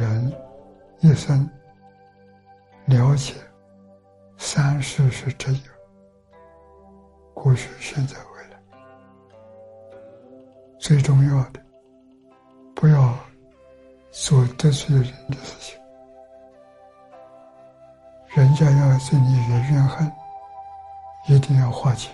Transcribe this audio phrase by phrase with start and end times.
[0.00, 0.32] 人
[1.00, 1.46] 一生
[2.86, 3.34] 了解
[4.38, 5.70] 三世是真有，
[7.34, 8.58] 过去、现在、未来，
[10.78, 11.60] 最重要的，
[12.74, 13.14] 不要
[14.10, 15.78] 做得罪人的事情。
[18.28, 20.10] 人家要对你有怨恨，
[21.26, 22.08] 一定要化解。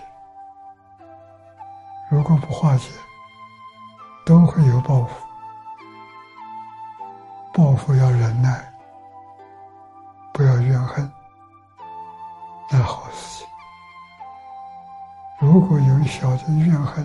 [2.11, 2.89] 如果不化解，
[4.25, 5.26] 都会有报复。
[7.57, 8.71] 报复要忍耐，
[10.31, 11.11] 不要怨恨，
[12.69, 13.47] 那好事情。
[15.39, 17.03] 如果有小的怨恨，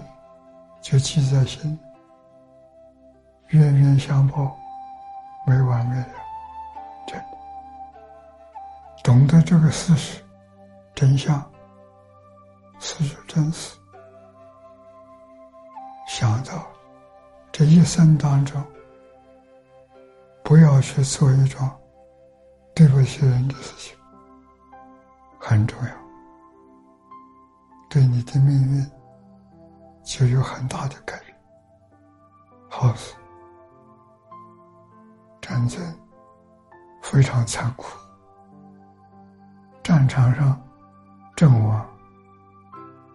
[0.82, 1.78] 就记在心，
[3.48, 4.54] 冤冤相报，
[5.46, 6.06] 没完没了。
[7.06, 7.24] 真的，
[9.02, 10.22] 懂得这个事实
[10.94, 11.42] 真相，
[12.78, 13.74] 事实真实，
[16.06, 16.52] 想到
[17.50, 18.62] 这一生当中。
[20.45, 21.70] 不要去做一桩
[22.74, 23.97] 对不起人的事情，
[25.39, 25.91] 很重要，
[27.89, 28.91] 对你的命运
[30.05, 31.39] 就有很大的改变。
[32.69, 33.14] 好事，
[35.41, 35.81] 战争
[37.03, 37.86] 非常残酷，
[39.83, 40.61] 战场上
[41.36, 41.86] 阵亡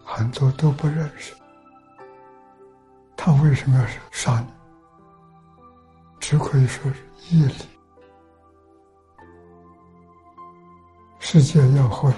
[0.04, 1.34] 很多都不认识，
[3.16, 4.57] 他为什么要杀你？
[6.28, 6.98] 只可以说是。
[7.30, 7.54] 毅力，
[11.18, 12.12] 世界要会，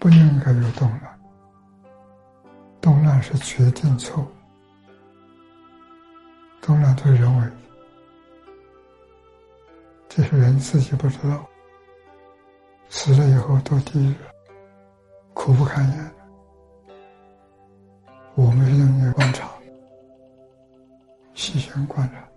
[0.00, 1.20] 不应该有动乱。
[2.80, 4.26] 动乱是决定错误，
[6.60, 7.48] 动乱都是人为，
[10.08, 11.48] 这些人自己不知道，
[12.88, 14.14] 死了以后都地狱，
[15.34, 16.14] 苦不堪言。
[18.34, 19.48] 我们是用观察，
[21.74, 22.28] 全观了。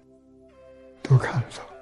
[1.03, 1.76] 都看得到。